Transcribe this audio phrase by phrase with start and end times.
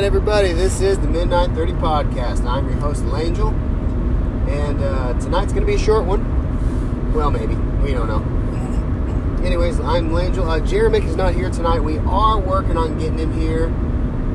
[0.00, 0.52] right, everybody.
[0.54, 2.46] This is the Midnight 30 podcast.
[2.46, 3.52] I'm your host, Langel.
[4.48, 7.12] And uh, tonight's going to be a short one.
[7.12, 7.54] Well, maybe.
[7.54, 9.44] We don't know.
[9.44, 10.48] Anyways, I'm Langel.
[10.48, 11.80] Uh, is not here tonight.
[11.80, 13.66] We are working on getting him here.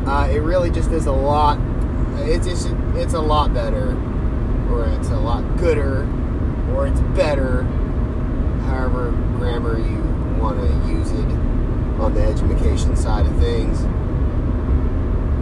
[0.07, 1.57] Uh, it really just is a lot.
[2.29, 3.97] It's just, it's a lot better,
[4.69, 6.07] or it's a lot gooder,
[6.75, 7.63] or it's better.
[8.67, 11.25] However, grammar you want to use it
[11.99, 13.83] on the education side of things.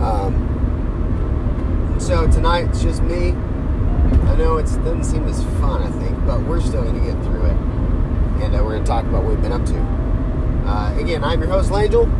[0.04, 3.30] Um, so tonight it's just me.
[3.30, 7.24] I know it doesn't seem as fun, I think, but we're still going to get
[7.24, 7.58] through it.
[8.44, 9.80] And uh, we're going to talk about what we've been up to.
[10.68, 12.12] Uh, again, I'm your host, Langel.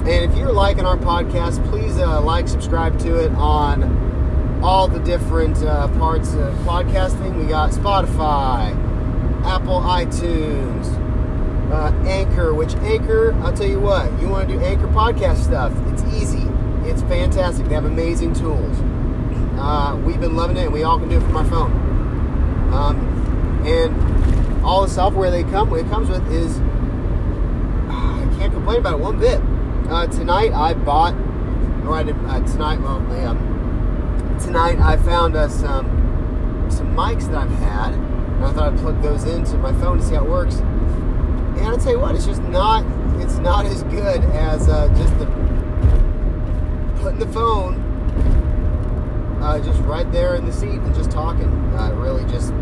[0.00, 5.00] And if you're liking our podcast, please uh, like, subscribe to it on all the
[5.00, 7.38] different uh, parts of podcasting.
[7.38, 8.74] We got Spotify,
[9.44, 10.86] Apple iTunes,
[11.70, 15.72] uh, Anchor, which Anchor, I'll tell you what, you want to do Anchor podcast stuff,
[15.88, 16.39] it's easy.
[16.90, 17.66] It's fantastic.
[17.66, 18.76] They have amazing tools.
[19.56, 21.70] Uh, we've been loving it, and we all can do it from our phone.
[22.74, 26.58] Um, and all the software they come it comes with is
[27.88, 29.40] I can't complain about it one bit.
[29.88, 31.14] Uh, tonight I bought,
[31.86, 32.80] or I did uh, tonight.
[32.80, 38.72] Well, um, tonight I found uh, some some mics that I've had, and I thought
[38.72, 40.56] I'd plug those into my phone to see how it works.
[40.56, 42.84] And I'll tell you what, it's just not
[43.20, 45.49] it's not as good as uh, just the
[47.20, 47.74] the phone
[49.42, 51.48] uh, just right there in the seat and just talking.
[51.76, 52.52] Uh, really, just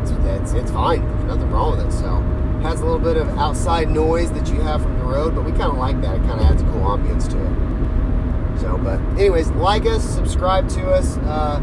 [0.00, 1.02] it's, it's it's fine.
[1.02, 1.92] There's nothing wrong with it.
[1.92, 2.20] So
[2.62, 5.50] has a little bit of outside noise that you have from the road, but we
[5.50, 6.16] kind of like that.
[6.16, 8.60] It kind of adds a cool ambience to it.
[8.60, 11.60] So, but anyways, like us, subscribe to us uh,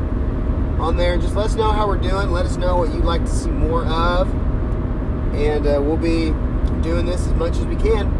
[0.80, 2.31] on there, just let us know how we're doing.
[2.31, 4.30] Let us know what you'd like to see more of,
[5.33, 6.31] and uh, we'll be
[6.81, 8.19] doing this as much as we can.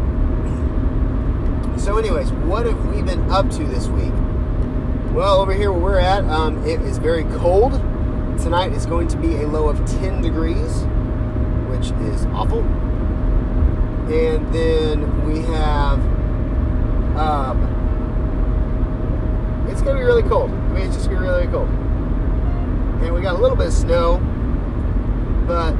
[1.80, 4.12] So, anyways, what have we been up to this week?
[5.14, 7.72] Well, over here where we're at, um, it is very cold.
[8.38, 10.82] Tonight is going to be a low of 10 degrees,
[11.70, 12.60] which is awful.
[14.12, 15.98] And then we have,
[17.16, 17.62] um,
[19.70, 20.50] it's going to be really cold.
[20.50, 21.70] I mean, it's just going to be really, cold.
[23.00, 24.18] And we got a little bit of snow,
[25.48, 25.72] but,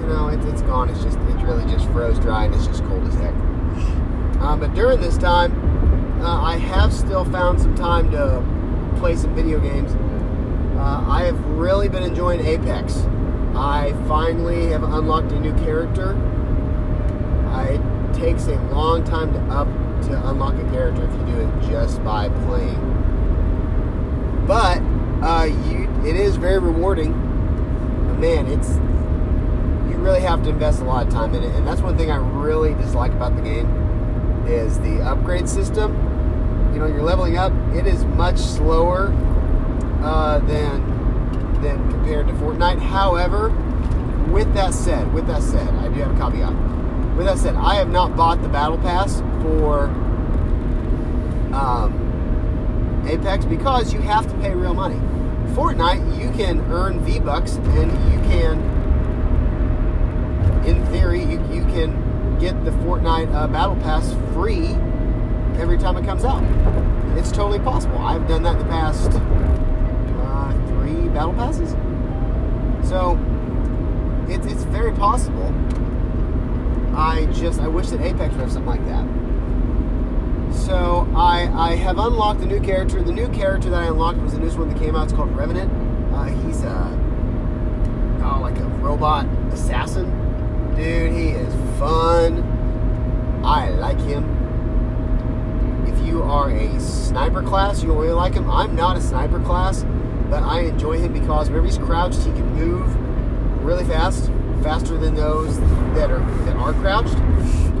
[0.00, 0.88] you know, it, it's gone.
[0.88, 3.34] It's just, it really just froze dry and it's just cold as heck.
[4.40, 5.52] Uh, but during this time,
[6.22, 8.42] uh, I have still found some time to
[8.98, 9.92] play some video games.
[10.78, 12.96] Uh, I have really been enjoying Apex.
[13.54, 16.14] I finally have unlocked a new character.
[17.48, 19.68] I, it takes a long time to up
[20.06, 22.86] to unlock a character if you do it just by playing.
[24.46, 24.78] But
[25.22, 27.12] uh, you, it is very rewarding.
[28.18, 28.70] Man, it's
[29.90, 32.10] you really have to invest a lot of time in it, and that's one thing
[32.10, 33.89] I really dislike about the game
[34.50, 35.92] is the upgrade system.
[36.72, 37.52] You know, you're leveling up.
[37.74, 39.12] It is much slower
[40.02, 40.90] uh, than
[41.62, 42.78] than compared to Fortnite.
[42.78, 43.50] However,
[44.30, 47.16] with that said, with that said, I do have a caveat.
[47.16, 49.84] With that said, I have not bought the battle pass for
[51.52, 54.96] um, Apex because you have to pay real money.
[55.54, 58.60] Fortnite, you can earn V Bucks and you can,
[60.64, 62.09] in theory, you, you can
[62.40, 64.68] get the Fortnite uh, Battle Pass free
[65.60, 66.42] every time it comes out.
[67.18, 67.98] It's totally possible.
[67.98, 71.72] I've done that in the past uh, three Battle Passes.
[72.88, 73.18] So,
[74.28, 75.54] it's, it's very possible.
[76.96, 79.06] I just, I wish that Apex would have something like that.
[80.54, 83.02] So, I, I have unlocked a new character.
[83.02, 85.04] The new character that I unlocked was the newest one that came out.
[85.04, 85.70] It's called Revenant.
[86.14, 90.20] Uh, he's a, oh, like a robot assassin
[90.80, 92.42] Dude, he is fun.
[93.42, 94.36] I like him.
[95.88, 98.50] If you are a sniper class, you'll really like him.
[98.50, 99.86] I'm not a sniper class,
[100.28, 102.94] but I enjoy him because whenever he's crouched, he can move
[103.64, 104.26] really fast,
[104.62, 105.58] faster than those
[105.94, 107.16] that are that are crouched.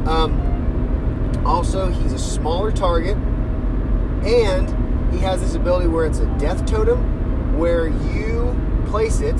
[0.08, 3.18] Um, also, he's a smaller target,
[4.24, 9.36] and he has this ability where it's a death totem, where you place it,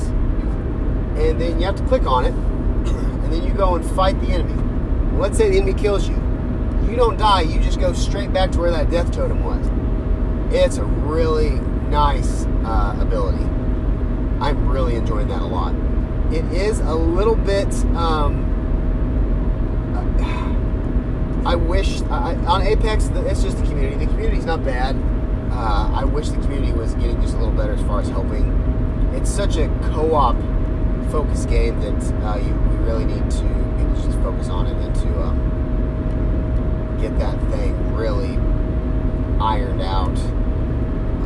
[1.17, 2.35] and then you have to click on it
[3.31, 4.61] and then you go and fight the enemy.
[5.17, 6.17] Let's say the enemy kills you.
[6.89, 9.65] You don't die, you just go straight back to where that death totem was.
[10.53, 11.51] It's a really
[11.91, 13.45] nice uh, ability.
[14.41, 15.77] I'm really enjoying that a lot.
[16.33, 17.73] It is a little bit.
[17.95, 18.49] Um,
[21.47, 24.07] I wish I, on Apex, it's just the community.
[24.07, 24.97] The community's not bad.
[25.53, 28.51] Uh, I wish the community was getting just a little better as far as helping.
[29.15, 30.35] It's such a co-op
[31.11, 34.95] focused game that uh, you, we really need to maybe just focus on it and
[34.95, 38.37] to um, get that thing really
[39.41, 40.17] ironed out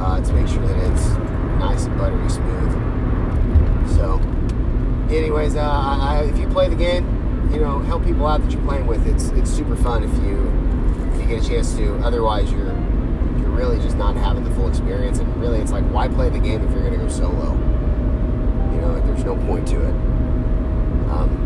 [0.01, 1.07] uh, to make sure that it's
[1.59, 2.73] nice and buttery smooth.
[3.97, 4.21] So,
[5.15, 8.63] anyways, uh, I, if you play the game, you know, help people out that you're
[8.63, 9.07] playing with.
[9.07, 10.51] It's it's super fun if you
[11.13, 11.97] if you get a chance to.
[11.99, 12.73] Otherwise, you're
[13.39, 15.19] you're really just not having the full experience.
[15.19, 17.53] And really, it's like, why play the game if you're going to go solo?
[18.73, 19.95] You know, there's no point to it.
[21.11, 21.41] Um,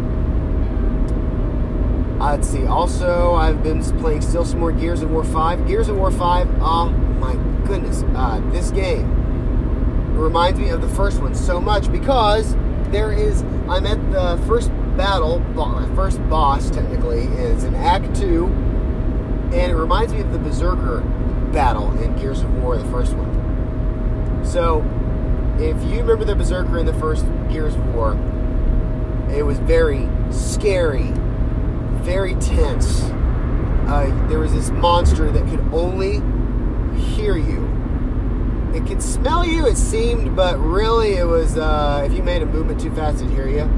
[2.21, 2.67] uh, let's see.
[2.67, 5.67] Also, I've been playing still some more Gears of War 5.
[5.67, 7.35] Gears of War 5, oh my
[7.67, 8.05] goodness.
[8.15, 12.55] Uh, this game reminds me of the first one so much because
[12.93, 18.47] there is, I'm at the first battle, my first boss technically, is in Act 2,
[18.47, 21.01] and it reminds me of the Berserker
[21.53, 24.45] battle in Gears of War, the first one.
[24.45, 24.85] So,
[25.59, 28.13] if you remember the Berserker in the first Gears of War,
[29.29, 31.13] it was very scary
[32.09, 33.03] very tense.
[33.87, 36.23] Uh, there was this monster that could only
[36.99, 37.69] hear you.
[38.75, 42.47] It could smell you, it seemed, but really it was, uh, if you made a
[42.47, 43.69] movement too fast, it'd hear you.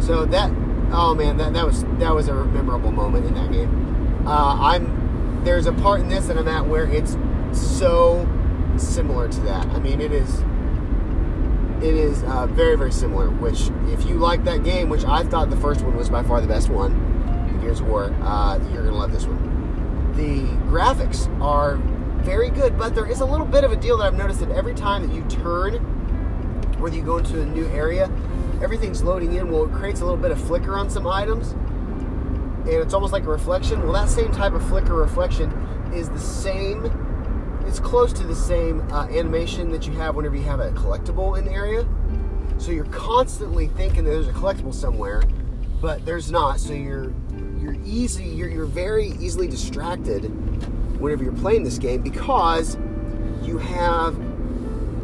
[0.00, 0.50] So that,
[0.92, 4.26] oh man, that, that was that was a memorable moment in that game.
[4.26, 7.18] Uh, I'm there's a part in this that I'm at where it's
[7.52, 8.26] so
[8.78, 9.66] similar to that.
[9.66, 10.40] I mean, it is
[11.82, 13.28] it is uh, very very similar.
[13.28, 16.40] Which, if you like that game, which I thought the first one was by far
[16.40, 17.05] the best one,
[17.82, 20.12] War, uh, you're going to love this one.
[20.16, 20.40] The
[20.70, 21.76] graphics are
[22.24, 24.50] very good, but there is a little bit of a deal that I've noticed that
[24.50, 25.74] every time that you turn,
[26.80, 28.10] whether you go into a new area,
[28.62, 29.50] everything's loading in.
[29.50, 33.24] Well, it creates a little bit of flicker on some items, and it's almost like
[33.24, 33.82] a reflection.
[33.82, 35.50] Well, that same type of flicker reflection
[35.92, 36.84] is the same.
[37.66, 41.38] It's close to the same uh, animation that you have whenever you have a collectible
[41.38, 41.86] in the area.
[42.58, 45.22] So you're constantly thinking that there's a collectible somewhere,
[45.80, 46.58] but there's not.
[46.58, 47.12] So you're
[47.86, 50.24] easy, you're, you're very easily distracted
[51.00, 52.76] whenever you're playing this game because
[53.42, 54.16] you have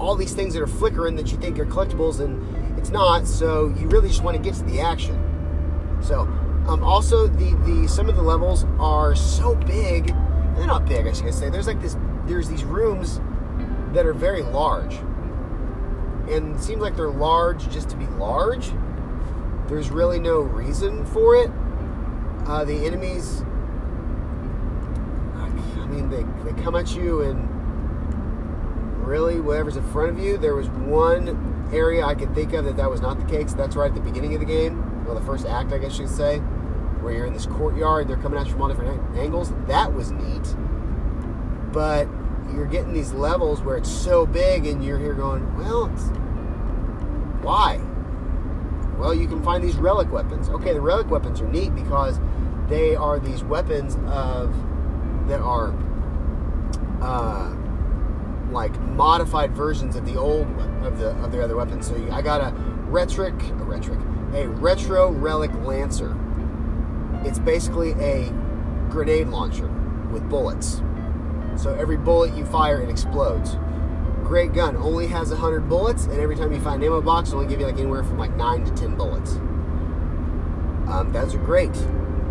[0.00, 3.26] all these things that are flickering that you think are collectibles and it's not.
[3.26, 5.16] So you really just want to get to the action.
[6.02, 6.22] So
[6.66, 10.08] um, also the the some of the levels are so big.
[10.56, 11.48] They're not big, I should say.
[11.48, 11.96] There's like this.
[12.26, 13.20] There's these rooms
[13.92, 14.94] that are very large,
[16.28, 18.72] and it seems like they're large just to be large.
[19.68, 21.50] There's really no reason for it.
[22.46, 23.42] Uh, the enemies,
[25.36, 27.48] I mean, they, they come at you and
[29.06, 30.36] really whatever's in front of you.
[30.36, 33.54] There was one area I could think of that that was not the case.
[33.54, 36.10] That's right at the beginning of the game, well, the first act, I guess you'd
[36.10, 36.38] say,
[37.00, 38.06] where you're in this courtyard.
[38.08, 39.52] They're coming at you from all different angles.
[39.66, 40.54] That was neat,
[41.72, 42.06] but
[42.54, 45.88] you're getting these levels where it's so big, and you're here going, well,
[47.42, 47.81] why?
[49.02, 50.48] Well, you can find these relic weapons.
[50.48, 52.20] Okay, the relic weapons are neat because
[52.68, 54.54] they are these weapons of
[55.26, 55.74] that are
[57.00, 57.52] uh,
[58.52, 60.46] like modified versions of the old
[60.84, 61.88] of the of the other weapons.
[61.88, 62.54] So you, I got a
[62.86, 64.00] retric, a retric,
[64.36, 66.16] a retro relic lancer.
[67.24, 68.30] It's basically a
[68.88, 69.66] grenade launcher
[70.12, 70.80] with bullets.
[71.56, 73.56] So every bullet you fire, it explodes.
[74.32, 74.78] Great gun.
[74.78, 77.66] Only has 100 bullets, and every time you find ammo box, it'll only give you
[77.66, 79.32] like anywhere from like 9 to 10 bullets.
[80.90, 81.74] Um, those are great.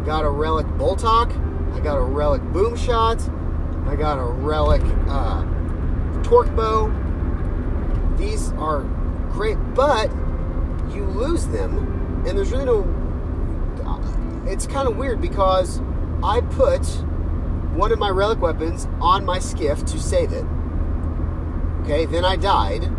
[0.03, 1.29] Got a relic Boltok.
[1.75, 3.21] I got a relic boom shot.
[3.85, 5.43] I got a relic uh,
[6.23, 6.91] torque bow.
[8.17, 8.81] These are
[9.31, 10.09] great, but
[10.89, 12.81] you lose them, and there's really no.
[14.47, 15.79] It's kind of weird because
[16.23, 16.83] I put
[17.75, 20.47] one of my relic weapons on my skiff to save it.
[21.83, 22.89] Okay, then I died.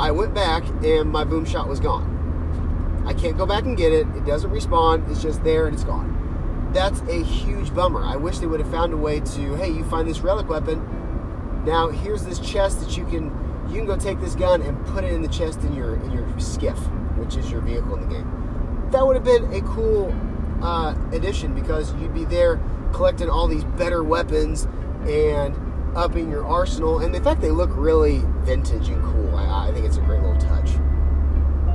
[0.00, 2.18] I went back, and my boom shot was gone.
[3.08, 4.06] I can't go back and get it.
[4.08, 5.10] It doesn't respawn.
[5.10, 6.70] It's just there and it's gone.
[6.74, 8.04] That's a huge bummer.
[8.04, 11.64] I wish they would have found a way to, hey, you find this relic weapon.
[11.64, 13.32] Now here's this chest that you can
[13.68, 16.12] you can go take this gun and put it in the chest in your in
[16.12, 16.78] your skiff,
[17.16, 18.88] which is your vehicle in the game.
[18.90, 20.14] That would have been a cool
[20.62, 22.60] uh, addition because you'd be there
[22.92, 24.66] collecting all these better weapons
[25.06, 25.54] and
[25.94, 27.00] upping your arsenal.
[27.00, 29.36] And in fact, they look really vintage and cool.
[29.36, 30.70] I, I think it's a great little touch.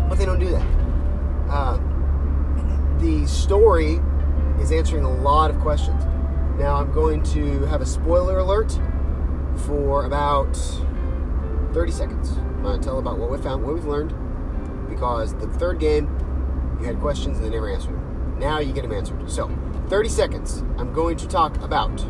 [0.10, 0.66] But they don't do that.
[1.50, 1.80] Uh,
[3.00, 4.00] the story
[4.60, 6.04] is answering a lot of questions.
[6.58, 8.78] Now, I'm going to have a spoiler alert
[9.56, 10.56] for about
[11.74, 12.32] 30 seconds.
[12.32, 14.14] I'm going to tell about what we found, what we've learned,
[14.90, 16.08] because the third game,
[16.80, 18.38] you had questions and they never answered them.
[18.40, 19.30] Now you get them answered.
[19.30, 19.50] So,
[19.88, 20.64] 30 seconds.
[20.78, 22.06] I'm going to talk about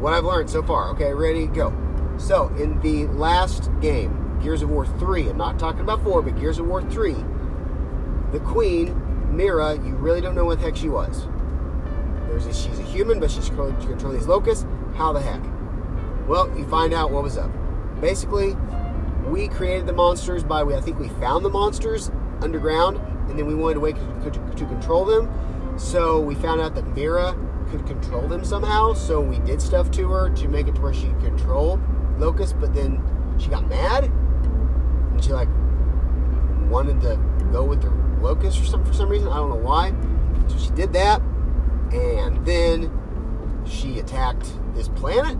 [0.00, 0.90] what I've learned so far.
[0.90, 1.74] Okay, ready, go.
[2.18, 6.38] So, in the last game, Gears of War 3, I'm not talking about 4, but
[6.38, 7.14] Gears of War 3,
[8.32, 8.94] the queen,
[9.34, 11.26] Myrrah, you really don't know what the heck she was.
[12.28, 14.66] There's a, she's a human, but she's controlling these locusts.
[14.94, 15.42] How the heck?
[16.26, 17.50] Well, you find out what was up.
[18.00, 18.56] Basically,
[19.26, 22.10] we created the monsters by I think we found the monsters
[22.40, 22.98] underground,
[23.28, 25.78] and then we wanted a way to, to, to control them.
[25.78, 27.36] So we found out that Myrrah
[27.70, 28.94] could control them somehow.
[28.94, 31.80] So we did stuff to her to make it to where she could control
[32.18, 33.02] Locust, but then
[33.38, 35.48] she got mad and she like
[36.70, 37.16] wanted to
[37.52, 37.90] go with the
[38.22, 39.28] Locust or something for some reason.
[39.28, 39.92] I don't know why.
[40.48, 41.20] So she did that,
[41.92, 42.90] and then
[43.66, 45.36] she attacked this planet.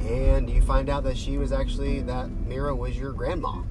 [0.00, 3.62] And you find out that she was actually that Myrrah was your grandma.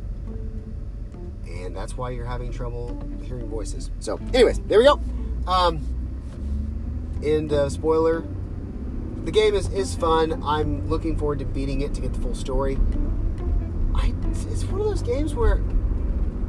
[1.46, 3.91] And that's why you're having trouble hearing voices.
[4.00, 5.00] So, anyways, there we go.
[5.48, 5.79] Um,
[7.24, 8.24] and uh, spoiler,
[9.24, 10.43] the game is, is fun.
[10.43, 12.77] I'm looking forward to beating it to get the full story.
[13.95, 15.63] I, it's one of those games where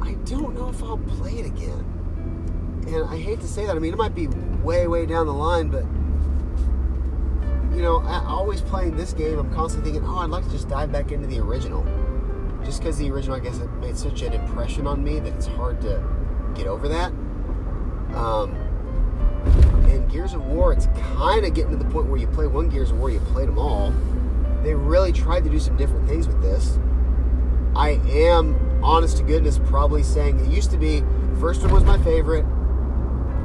[0.01, 2.83] I don't know if I'll play it again.
[2.87, 3.75] And I hate to say that.
[3.75, 4.27] I mean, it might be
[4.63, 5.83] way, way down the line, but
[7.75, 10.67] you know, I, always playing this game, I'm constantly thinking, oh, I'd like to just
[10.67, 11.85] dive back into the original.
[12.63, 15.45] Just because the original, I guess, it made such an impression on me that it's
[15.45, 16.03] hard to
[16.55, 17.11] get over that.
[18.15, 18.55] Um,
[19.87, 22.69] and Gears of War, it's kind of getting to the point where you play one
[22.69, 23.93] Gears of War, you played them all.
[24.63, 26.77] They really tried to do some different things with this.
[27.75, 31.03] I am, honest to goodness, probably saying it used to be
[31.39, 32.43] first one was my favorite,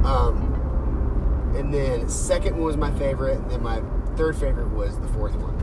[0.05, 3.81] um, and then second one was my favorite, and then my
[4.15, 5.53] third favorite was the fourth one.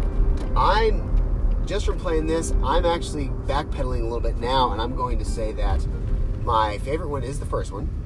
[0.56, 5.18] I'm just from playing this, I'm actually backpedaling a little bit now, and I'm going
[5.18, 5.86] to say that
[6.44, 7.99] my favorite one is the first one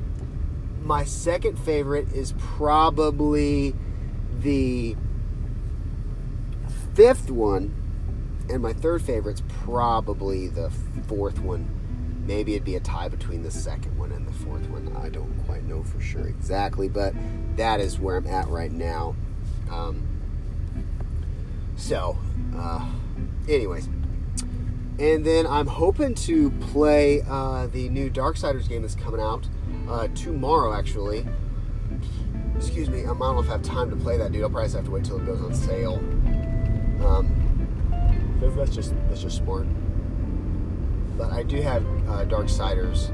[0.84, 3.74] my second favorite is probably
[4.40, 4.94] the
[6.94, 7.74] fifth one,
[8.50, 10.70] and my third favorite's probably the
[11.08, 11.80] fourth one.
[12.26, 14.94] Maybe it'd be a tie between the second one and the fourth one.
[15.02, 17.14] I don't quite know for sure exactly, but
[17.56, 19.16] that is where I'm at right now.
[19.70, 20.06] Um,
[21.76, 22.18] so,
[22.56, 22.86] uh,
[23.48, 23.88] anyways,
[24.98, 29.48] and then I'm hoping to play uh, the new Darksiders game that's coming out
[29.88, 31.26] uh, tomorrow, actually.
[32.56, 34.42] Excuse me, um, I don't know if I have time to play that, dude.
[34.42, 35.96] I'll probably have to wait till it goes on sale.
[37.04, 37.44] Um,
[38.56, 39.66] that's just that's just smart.
[41.16, 43.08] But I do have uh, Darksiders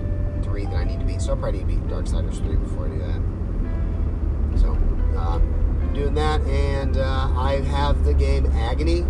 [0.44, 2.86] 3 that I need to beat, so I probably need to beat Darksiders 3 before
[2.86, 4.60] I do that.
[4.60, 4.70] So,
[5.18, 9.04] um, doing that, and uh, I have the game Agony.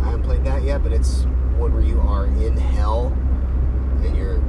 [0.00, 1.26] I haven't played that yet, but it's
[1.58, 3.08] one where you are in hell
[4.02, 4.40] and you're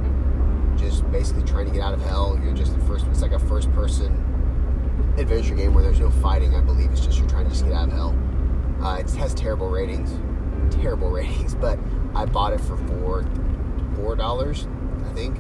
[0.78, 2.40] just basically trying to get out of hell.
[2.44, 3.06] You're just the first.
[3.08, 6.56] It's like a first-person adventure game where there's no fighting.
[6.56, 8.16] I believe it's just you're trying to just get out of hell.
[8.82, 10.12] Uh, it has terrible ratings,
[10.74, 11.80] terrible ratings, but
[12.16, 13.26] I bought it for four
[13.96, 14.68] four dollars,
[15.06, 15.38] I think.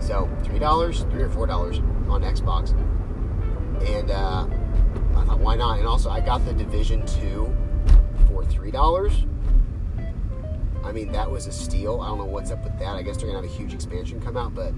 [0.00, 2.72] So three dollars, three or four dollars on Xbox,
[3.88, 4.46] and uh,
[5.16, 5.78] I thought why not?
[5.78, 7.54] And also I got the Division Two
[8.26, 9.24] for three dollars
[10.92, 12.02] I mean, that was a steal.
[12.02, 12.90] I don't know what's up with that.
[12.90, 14.74] I guess they're gonna have a huge expansion come out, but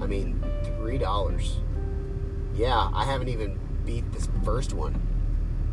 [0.00, 1.58] I mean, three dollars.
[2.54, 4.94] Yeah, I haven't even beat this first one.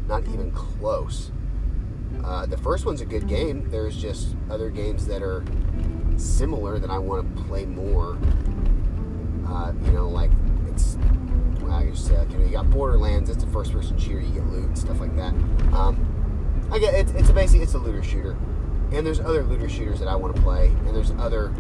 [0.08, 1.32] Not even close.
[2.26, 3.70] Uh, the first one's a good game.
[3.70, 5.46] There's just other games that are
[6.18, 8.18] similar that I want to play more.
[9.48, 10.32] Uh, you know, like
[10.66, 10.98] it's.
[11.62, 13.30] Well, I just say, like, you know, you got Borderlands.
[13.30, 14.22] It's a first-person shooter.
[14.22, 15.36] You get loot and stuff like that.
[15.76, 18.36] Um, I get it's, it's a basically it's a looter shooter.
[18.92, 21.54] And there's other looter shooters that I want to play, and there's other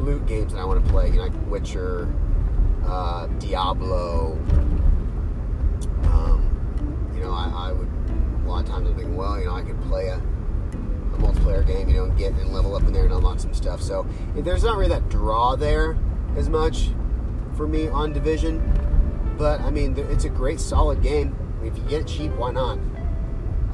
[0.00, 2.12] loot games that I want to play, you know, like Witcher,
[2.86, 4.32] uh, Diablo.
[6.04, 7.88] Um, you know, I, I, would
[8.44, 11.64] a lot of times I'm thinking, well, you know, I could play a, a multiplayer
[11.64, 13.80] game, you know, and get and level up in there and unlock some stuff.
[13.80, 15.96] So there's not really that draw there
[16.36, 16.90] as much
[17.56, 18.60] for me on Division,
[19.38, 21.36] but I mean, it's a great, solid game.
[21.60, 22.78] I mean, if you get it cheap, why not?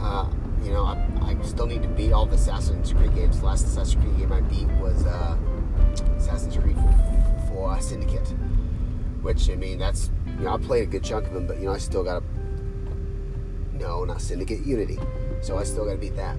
[0.01, 0.29] Uh,
[0.63, 3.41] you know, I, I, still need to beat all the Assassin's Creed games.
[3.41, 5.37] The last Assassin's Creed game I beat was uh,
[6.17, 6.77] Assassin's Creed
[7.49, 8.29] for uh, Syndicate,
[9.23, 11.67] which I mean, that's you know, I played a good chunk of them, but you
[11.67, 12.25] know, I still got to
[13.79, 14.99] no, not Syndicate Unity,
[15.41, 16.37] so I still got to beat that.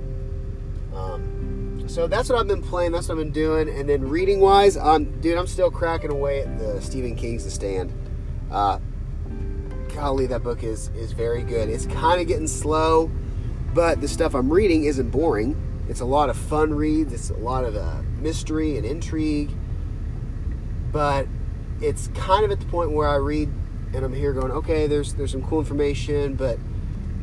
[0.94, 2.92] Um, so that's what I've been playing.
[2.92, 6.42] That's what I've been doing, and then reading wise, um, dude, I'm still cracking away
[6.42, 7.94] at the Stephen King's The Stand.
[8.52, 8.80] Uh,
[9.94, 11.70] golly, that book is is very good.
[11.70, 13.12] It's kind of getting slow
[13.74, 15.56] but the stuff I'm reading isn't boring.
[15.88, 17.14] It's a lot of fun reads.
[17.14, 19.52] It's a lot of uh, mystery and intrigue.
[20.92, 21.28] But
[21.82, 23.50] it's kind of at the point where I read
[23.94, 26.60] and I'm here going, okay, there's there's some cool information, but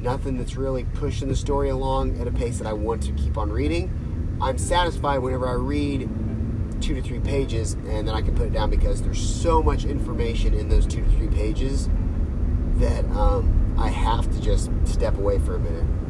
[0.01, 3.39] nothing that's really pushing the story along at a pace that I want to keep
[3.39, 4.39] on reading.
[4.41, 6.09] I'm satisfied whenever I read
[6.81, 9.85] two to three pages and then I can put it down because there's so much
[9.85, 11.89] information in those two to three pages
[12.77, 16.06] that um, I have to just step away for a minute.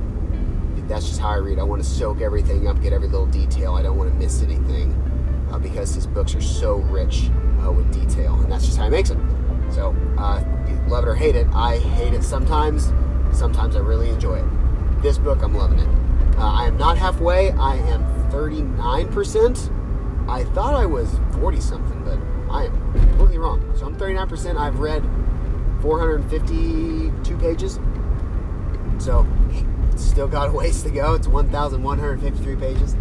[0.89, 1.59] That's just how I read.
[1.59, 3.75] I want to soak everything up, get every little detail.
[3.75, 4.93] I don't want to miss anything
[5.51, 7.29] uh, because his books are so rich
[7.65, 9.69] uh, with detail, and that's just how he makes them.
[9.73, 10.45] So, uh,
[10.89, 12.93] love it or hate it, I hate it sometimes.
[13.33, 15.03] Sometimes I really enjoy it.
[15.03, 15.89] This book, I'm loving it.
[16.39, 17.51] Uh, I am not halfway.
[17.53, 20.29] I am 39%.
[20.29, 22.19] I thought I was 40 something, but
[22.53, 23.73] I am completely wrong.
[23.77, 24.57] So I'm 39%.
[24.57, 25.03] I've read
[25.83, 27.81] 452 pages.
[28.99, 29.27] So
[30.03, 31.15] still got a ways to go.
[31.15, 32.97] It's 1,153 pages.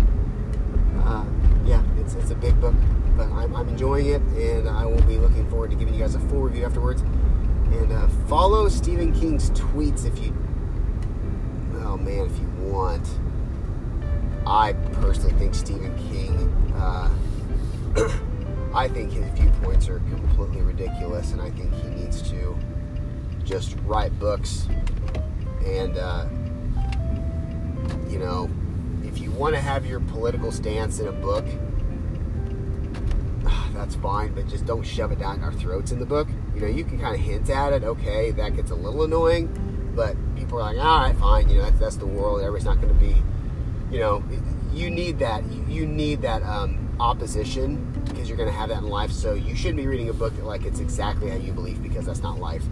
[1.04, 1.26] Uh,
[1.66, 2.74] yeah, it's, it's a big book,
[3.16, 6.16] but I'm, I'm, enjoying it, and I will be looking forward to giving you guys
[6.16, 7.02] a full review afterwards.
[7.02, 10.34] And uh, follow Stephen King's tweets if you,
[11.84, 13.08] oh man, if you want.
[14.48, 17.10] I personally think Stephen King, uh,
[18.76, 22.58] I think his viewpoints are completely ridiculous, and I think he needs to
[23.44, 24.68] just write books.
[25.66, 26.26] And, uh,
[28.10, 28.50] you know,
[29.04, 31.46] if you want to have your political stance in a book,
[33.74, 36.28] that's fine, but just don't shove it down our throats in the book.
[36.54, 37.84] You know, you can kind of hint at it.
[37.84, 41.50] Okay, that gets a little annoying, but people are like, all right, fine.
[41.50, 42.40] You know, that's, that's the world.
[42.42, 43.16] Everybody's not going to be
[43.92, 44.24] you know,
[44.74, 45.44] you need that.
[45.70, 49.12] You need that um, opposition because you're going to have that in life.
[49.12, 52.22] So you shouldn't be reading a book like it's exactly how you believe because that's
[52.22, 52.64] not life.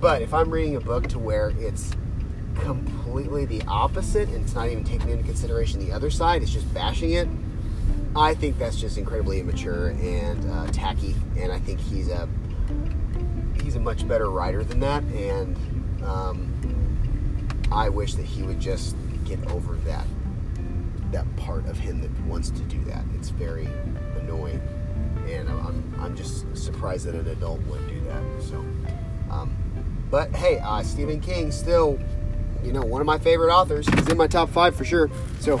[0.00, 1.92] But if I'm reading a book to where it's
[2.56, 6.72] completely the opposite and it's not even taking into consideration the other side, it's just
[6.74, 7.28] bashing it.
[8.16, 12.28] I think that's just incredibly immature and uh, tacky, and I think he's a
[13.62, 15.02] he's a much better writer than that.
[15.04, 15.56] And
[16.04, 18.94] um, I wish that he would just
[19.24, 20.06] get over that
[21.10, 23.04] that part of him that wants to do that.
[23.14, 23.68] It's very
[24.18, 24.60] annoying,
[25.28, 28.22] and I'm, I'm just surprised that an adult would do that.
[28.42, 28.56] So,
[29.30, 29.56] um,
[30.10, 32.00] but hey, uh, Stephen King still,
[32.64, 33.86] you know, one of my favorite authors.
[33.88, 35.10] He's in my top five for sure.
[35.40, 35.60] So,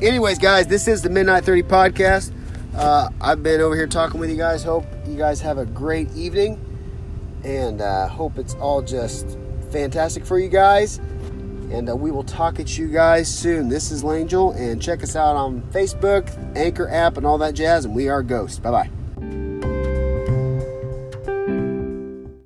[0.00, 2.32] anyways, guys, this is the Midnight Thirty podcast.
[2.74, 4.62] Uh, I've been over here talking with you guys.
[4.62, 6.60] Hope you guys have a great evening,
[7.44, 9.38] and uh, hope it's all just
[9.70, 10.98] fantastic for you guys.
[11.72, 13.68] And uh, we will talk at you guys soon.
[13.68, 17.86] This is Langel, and check us out on Facebook, Anchor app, and all that jazz.
[17.86, 18.62] And we are Ghost.
[18.62, 19.01] Bye bye.